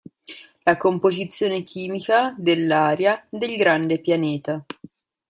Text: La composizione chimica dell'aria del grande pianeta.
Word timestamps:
La 0.63 0.77
composizione 0.77 1.61
chimica 1.61 2.33
dell'aria 2.35 3.23
del 3.29 3.55
grande 3.55 3.99
pianeta. 3.99 4.65